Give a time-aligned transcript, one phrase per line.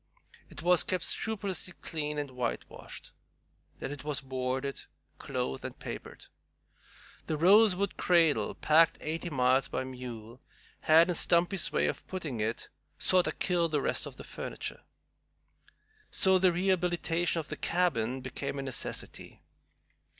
[0.49, 3.11] It was kept scrupulously clean and whitewashed.
[3.77, 4.85] Then it was boarded,
[5.19, 6.25] clothed, and papered.
[7.27, 10.41] The rose wood cradle, packed eighty miles by mule,
[10.79, 12.67] had, in Stumpy's way of putting it,
[12.97, 14.81] "sorter killed the rest of the furniture."
[16.09, 19.43] So the rehabilitation of the cabin became a necessity.